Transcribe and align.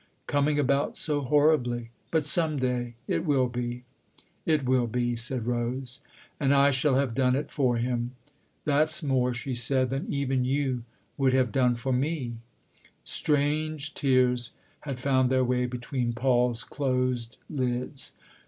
"Coming 0.25 0.57
about 0.57 0.97
so 0.97 1.21
horribly. 1.21 1.91
But 2.09 2.25
some 2.25 2.57
day 2.57 2.95
it 3.07 3.23
will 3.23 3.47
be." 3.47 3.83
"It 4.47 4.65
will 4.65 4.87
be," 4.87 5.15
said 5.15 5.45
Rose. 5.45 6.01
"And 6.39 6.55
I 6.55 6.71
shall 6.71 6.95
have 6.95 7.13
done 7.13 7.35
it 7.35 7.51
for 7.51 7.77
him. 7.77 8.13
That's 8.65 9.03
more," 9.03 9.31
she 9.31 9.53
said, 9.53 9.91
"than 9.91 10.11
even 10.11 10.43
you 10.43 10.85
would 11.19 11.33
have 11.33 11.51
done 11.51 11.75
for 11.75 11.93
me" 11.93 12.37
Strange 13.03 13.93
tears 13.93 14.53
had 14.79 14.99
found 14.99 15.29
their 15.29 15.43
way 15.43 15.67
between 15.67 16.13
Paul's 16.13 16.63
closed 16.63 17.37
lids. 17.47 18.13